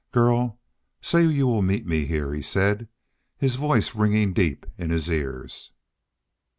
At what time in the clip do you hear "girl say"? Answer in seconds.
0.11-1.23